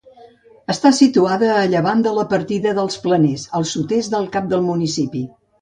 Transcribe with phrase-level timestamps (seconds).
[0.73, 5.27] Està situada a llevant de la partida dels Planers, al sud-est del cap del municipi.